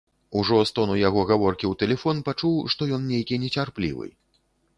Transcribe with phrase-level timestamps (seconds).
[0.39, 4.11] Ужо з тону яго гаворкі ў тэлефон пачуў, што ён нейкі нецярплівы.